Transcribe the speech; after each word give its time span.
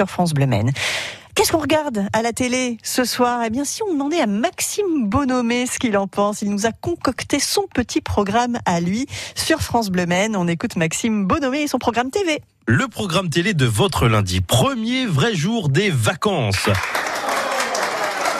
sur 0.00 0.08
France 0.08 0.32
Bleu 0.32 0.46
Maine. 0.46 0.72
Qu'est-ce 1.34 1.52
qu'on 1.52 1.58
regarde 1.58 2.06
à 2.14 2.22
la 2.22 2.32
télé 2.32 2.78
ce 2.82 3.04
soir? 3.04 3.42
Eh 3.44 3.50
bien, 3.50 3.66
si 3.66 3.82
on 3.82 3.92
demandait 3.92 4.22
à 4.22 4.26
Maxime 4.26 5.10
Bonomé 5.10 5.66
ce 5.66 5.78
qu'il 5.78 5.98
en 5.98 6.06
pense, 6.06 6.40
il 6.40 6.48
nous 6.48 6.64
a 6.64 6.72
concocté 6.72 7.38
son 7.38 7.66
petit 7.74 8.00
programme 8.00 8.56
à 8.64 8.80
lui 8.80 9.06
sur 9.34 9.60
France 9.60 9.90
Bleu 9.90 10.06
Maine. 10.06 10.36
On 10.36 10.48
écoute 10.48 10.76
Maxime 10.76 11.26
Bonomé 11.26 11.64
et 11.64 11.68
son 11.68 11.76
programme 11.76 12.10
TV. 12.10 12.40
Le 12.66 12.88
programme 12.88 13.28
télé 13.28 13.52
de 13.52 13.66
votre 13.66 14.08
lundi, 14.08 14.40
premier 14.40 15.04
vrai 15.04 15.34
jour 15.34 15.68
des 15.68 15.90
vacances. 15.90 16.70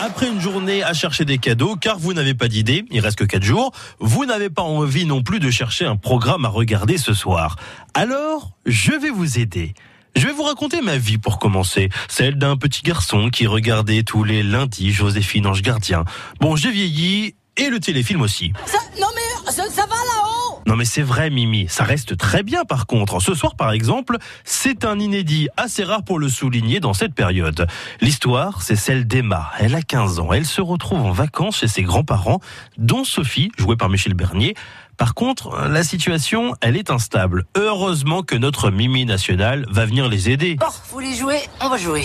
Après 0.00 0.28
une 0.28 0.40
journée 0.40 0.84
à 0.84 0.92
chercher 0.92 1.24
des 1.24 1.38
cadeaux, 1.38 1.74
car 1.74 1.98
vous 1.98 2.12
n'avez 2.12 2.34
pas 2.34 2.46
d'idée, 2.46 2.84
il 2.92 3.00
reste 3.00 3.18
que 3.18 3.24
4 3.24 3.42
jours, 3.42 3.72
vous 3.98 4.26
n'avez 4.26 4.48
pas 4.48 4.62
envie 4.62 5.06
non 5.06 5.24
plus 5.24 5.40
de 5.40 5.50
chercher 5.50 5.86
un 5.86 5.96
programme 5.96 6.44
à 6.44 6.48
regarder 6.50 6.98
ce 6.98 7.14
soir. 7.14 7.56
Alors, 7.94 8.52
je 8.64 8.92
vais 8.92 9.10
vous 9.10 9.40
aider. 9.40 9.74
Je 10.16 10.26
vais 10.26 10.32
vous 10.32 10.42
raconter 10.42 10.80
ma 10.80 10.96
vie 10.96 11.18
pour 11.18 11.38
commencer, 11.38 11.88
celle 12.08 12.36
d'un 12.36 12.56
petit 12.56 12.82
garçon 12.82 13.30
qui 13.30 13.46
regardait 13.46 14.02
tous 14.02 14.24
les 14.24 14.42
lundis 14.42 14.92
Joséphine 14.92 15.46
Ange 15.46 15.62
Gardien. 15.62 16.04
Bon, 16.40 16.56
j'ai 16.56 16.70
vieilli 16.70 17.34
et 17.56 17.68
le 17.70 17.80
téléfilm 17.80 18.22
aussi. 18.22 18.52
Non 19.00 19.08
mais 19.14 19.52
ça, 19.52 19.64
ça 19.70 19.82
va 19.82 19.96
là-haut 19.96 20.37
Non 20.68 20.76
mais 20.76 20.84
c'est 20.84 21.00
vrai 21.00 21.30
Mimi, 21.30 21.66
ça 21.66 21.82
reste 21.82 22.18
très 22.18 22.42
bien 22.42 22.66
par 22.66 22.86
contre. 22.86 23.20
Ce 23.20 23.32
soir 23.32 23.54
par 23.56 23.72
exemple, 23.72 24.18
c'est 24.44 24.84
un 24.84 24.98
inédit 24.98 25.48
assez 25.56 25.82
rare 25.82 26.04
pour 26.04 26.18
le 26.18 26.28
souligner 26.28 26.78
dans 26.78 26.92
cette 26.92 27.14
période. 27.14 27.66
L'histoire, 28.02 28.60
c'est 28.60 28.76
celle 28.76 29.06
d'Emma. 29.06 29.50
Elle 29.58 29.74
a 29.74 29.80
15 29.80 30.18
ans, 30.20 30.30
elle 30.30 30.44
se 30.44 30.60
retrouve 30.60 31.00
en 31.00 31.10
vacances 31.10 31.60
chez 31.60 31.68
ses 31.68 31.84
grands-parents, 31.84 32.40
dont 32.76 33.04
Sophie, 33.04 33.50
jouée 33.56 33.76
par 33.76 33.88
Michel 33.88 34.12
Bernier. 34.12 34.54
Par 34.98 35.14
contre, 35.14 35.68
la 35.68 35.82
situation, 35.82 36.54
elle 36.60 36.76
est 36.76 36.90
instable. 36.90 37.46
Heureusement 37.56 38.22
que 38.22 38.36
notre 38.36 38.70
Mimi 38.70 39.06
nationale 39.06 39.64
va 39.70 39.86
venir 39.86 40.06
les 40.06 40.28
aider. 40.28 40.56
Bon, 40.56 40.66
vous 40.66 40.92
voulez 40.92 41.14
jouer? 41.14 41.38
On 41.62 41.70
va 41.70 41.78
jouer. 41.78 42.04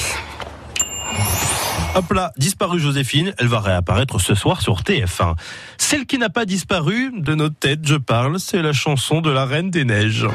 Hop 1.96 2.12
là, 2.12 2.32
disparue 2.38 2.80
Joséphine, 2.80 3.36
elle 3.38 3.48
va 3.48 3.60
réapparaître 3.60 4.20
ce 4.20 4.34
soir 4.34 4.64
sur 4.64 4.82
TF1. 4.82 5.36
Celle 5.78 6.08
qui 6.08 6.18
n'a 6.18 6.30
pas 6.30 6.46
disparu, 6.46 7.12
de 7.16 7.36
notre 7.36 7.56
tête 7.56 7.82
je 7.84 7.96
parle, 7.96 8.40
c'est 8.40 8.64
la 8.64 8.74
chanson 8.74 9.22
de 9.22 9.30
la 9.30 9.46
Reine 9.46 9.70
des 9.70 9.86
Neiges. 9.86 10.26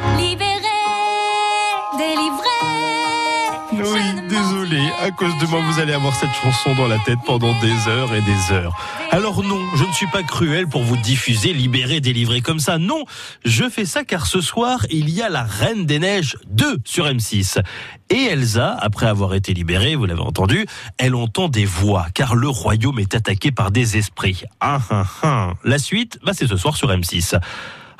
À 4.76 5.10
cause 5.10 5.36
de 5.38 5.46
moi 5.46 5.60
vous 5.60 5.80
allez 5.80 5.94
avoir 5.94 6.14
cette 6.14 6.32
chanson 6.32 6.74
dans 6.74 6.86
la 6.86 6.98
tête 6.98 7.18
pendant 7.24 7.58
des 7.60 7.88
heures 7.88 8.14
et 8.14 8.20
des 8.20 8.52
heures. 8.52 8.76
Alors 9.10 9.42
non, 9.42 9.60
je 9.76 9.84
ne 9.84 9.92
suis 9.92 10.06
pas 10.08 10.22
cruel 10.22 10.66
pour 10.66 10.82
vous 10.82 10.96
diffuser, 10.96 11.54
libérer, 11.54 12.00
délivrer 12.00 12.42
comme 12.42 12.58
ça. 12.58 12.76
Non, 12.76 13.04
je 13.44 13.68
fais 13.70 13.86
ça 13.86 14.04
car 14.04 14.26
ce 14.26 14.40
soir, 14.40 14.84
il 14.90 15.08
y 15.08 15.22
a 15.22 15.30
la 15.30 15.42
Reine 15.42 15.86
des 15.86 15.98
Neiges 15.98 16.36
2 16.48 16.80
sur 16.84 17.06
M6. 17.06 17.62
Et 18.10 18.24
Elsa, 18.24 18.76
après 18.80 19.06
avoir 19.06 19.34
été 19.34 19.54
libérée, 19.54 19.94
vous 19.94 20.04
l'avez 20.04 20.20
entendu, 20.20 20.66
elle 20.98 21.14
entend 21.14 21.48
des 21.48 21.64
voix 21.64 22.06
car 22.12 22.34
le 22.34 22.48
royaume 22.48 22.98
est 22.98 23.14
attaqué 23.14 23.50
par 23.50 23.70
des 23.70 23.96
esprits. 23.96 24.42
Ah, 24.60 24.80
ah, 24.90 25.04
ah. 25.22 25.52
La 25.64 25.78
suite, 25.78 26.18
bah, 26.24 26.32
c'est 26.34 26.46
ce 26.46 26.56
soir 26.56 26.76
sur 26.76 26.90
M6. 26.90 27.38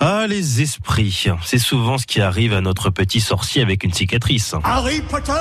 Ah, 0.01 0.27
les 0.29 0.61
esprits, 0.61 1.27
c'est 1.45 1.59
souvent 1.59 1.99
ce 1.99 2.07
qui 2.07 2.21
arrive 2.21 2.53
à 2.53 2.61
notre 2.61 2.91
petit 2.91 3.21
sorcier 3.21 3.63
avec 3.63 3.85
une 3.85 3.93
cicatrice. 3.93 4.55
Harry 4.63 5.01
Potter 5.01 5.33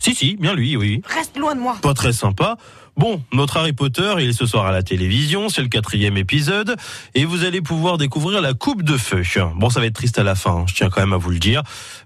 Si, 0.00 0.14
si, 0.14 0.36
bien 0.36 0.54
lui, 0.54 0.76
oui. 0.76 1.02
Reste 1.06 1.36
loin 1.36 1.54
de 1.54 1.60
moi. 1.60 1.76
Pas 1.82 1.94
très 1.94 2.12
sympa. 2.12 2.56
Bon, 2.98 3.22
notre 3.32 3.58
Harry 3.58 3.72
Potter, 3.72 4.12
il 4.18 4.30
est 4.30 4.32
ce 4.32 4.44
soir 4.44 4.66
à 4.66 4.72
la 4.72 4.82
télévision, 4.82 5.48
c'est 5.48 5.62
le 5.62 5.68
quatrième 5.68 6.16
épisode, 6.16 6.74
et 7.14 7.24
vous 7.24 7.44
allez 7.44 7.60
pouvoir 7.60 7.96
découvrir 7.96 8.40
la 8.40 8.54
coupe 8.54 8.82
de 8.82 8.96
feu. 8.96 9.22
Bon, 9.54 9.70
ça 9.70 9.78
va 9.78 9.86
être 9.86 9.94
triste 9.94 10.18
à 10.18 10.24
la 10.24 10.34
fin, 10.34 10.64
je 10.66 10.74
tiens 10.74 10.90
quand 10.90 11.00
même 11.00 11.12
à 11.12 11.16
vous 11.16 11.30
le 11.30 11.38
dire, 11.38 11.62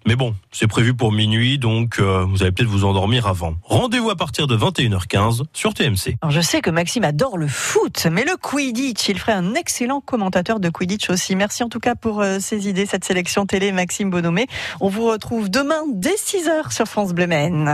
mais 0.07 0.17
bon, 0.17 0.35
c'est 0.51 0.67
prévu 0.67 0.93
pour 0.93 1.11
minuit, 1.11 1.59
donc 1.59 1.99
euh, 1.99 2.27
vous 2.29 2.43
allez 2.43 2.53
peut-être 2.53 2.69
vous 2.69 2.85
endormir 2.85 3.27
avant. 3.27 3.55
Rendez-vous 3.63 4.11
à 4.11 4.17
partir 4.17 4.47
de 4.47 4.55
21h15 4.55 5.45
sur 5.55 5.73
TMC. 5.73 6.17
Je 6.29 6.41
sais 6.43 6.61
que 6.61 6.69
Maxime 6.69 7.05
adore 7.05 7.39
le 7.39 7.49
foot, 7.49 8.07
mais 8.13 8.25
le 8.25 8.37
Quidditch, 8.37 9.09
il 9.09 9.19
ferait 9.19 9.33
un 9.33 9.55
excellent 9.55 10.03
commentateur 10.03 10.61
de 10.61 10.69
Quidditch 10.69 11.09
aussi. 11.09 11.37
Merci 11.37 11.63
en 11.63 11.71
tout 11.71 11.81
cas 11.81 11.95
pour 11.95 12.21
euh, 12.21 12.37
ces 12.39 12.69
idées, 12.69 12.85
cette 12.85 13.07
sélection 13.07 13.47
télé, 13.47 13.73
Maxime 13.73 14.11
Bonomé. 14.11 14.47
On 14.83 14.91
vous 14.91 15.07
retrouve 15.07 15.49
demain 15.49 15.85
dès 15.91 16.17
6h 16.17 16.71
sur 16.71 16.85
France 16.85 17.15
Bleu 17.15 17.27
Maine. 17.27 17.71